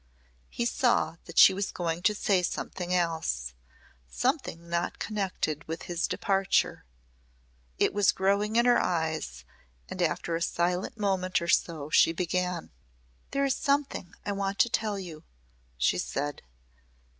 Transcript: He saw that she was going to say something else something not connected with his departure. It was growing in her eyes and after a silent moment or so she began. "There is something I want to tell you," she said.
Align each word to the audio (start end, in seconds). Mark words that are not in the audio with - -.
He 0.49 0.65
saw 0.65 1.17
that 1.25 1.37
she 1.37 1.53
was 1.53 1.71
going 1.71 2.01
to 2.01 2.15
say 2.15 2.41
something 2.41 2.91
else 2.91 3.53
something 4.09 4.67
not 4.67 4.97
connected 4.97 5.63
with 5.67 5.83
his 5.83 6.07
departure. 6.07 6.85
It 7.77 7.93
was 7.93 8.11
growing 8.11 8.55
in 8.55 8.65
her 8.65 8.81
eyes 8.81 9.45
and 9.89 10.01
after 10.01 10.35
a 10.35 10.41
silent 10.41 10.97
moment 10.97 11.39
or 11.39 11.47
so 11.47 11.91
she 11.91 12.13
began. 12.13 12.71
"There 13.29 13.45
is 13.45 13.55
something 13.55 14.15
I 14.25 14.31
want 14.31 14.57
to 14.61 14.69
tell 14.71 14.97
you," 14.97 15.23
she 15.77 15.99
said. 15.99 16.41